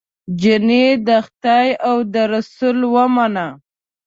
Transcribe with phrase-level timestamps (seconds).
[0.41, 3.47] جینۍ د خدای او د رسول ومنه